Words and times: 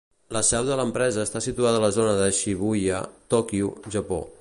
La 0.35 0.41
seu 0.45 0.63
de 0.69 0.77
l'empresa 0.79 1.25
està 1.29 1.43
situada 1.47 1.81
a 1.81 1.85
la 1.85 1.91
zona 1.99 2.17
de 2.23 2.33
Shibuya, 2.41 3.07
Tòquio, 3.35 3.73
Japó. 3.99 4.25